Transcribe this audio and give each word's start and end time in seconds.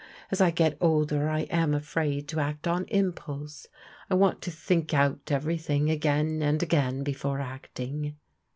As 0.31 0.41
I 0.41 0.49
get 0.49 0.79
older 0.81 1.29
I 1.29 1.41
am 1.51 1.75
afraid 1.75 2.27
to 2.29 2.39
act 2.39 2.67
on 2.67 2.85
impulse. 2.85 3.67
I 4.09 4.15
want 4.15 4.41
to 4.41 4.49
think 4.49 4.95
out 4.95 5.31
everything 5.31 5.91
again 5.91 6.41
and 6.41 6.63
again 6.63 7.03
before 7.03 7.39
acting." 7.39 8.15